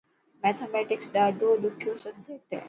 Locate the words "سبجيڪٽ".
2.03-2.49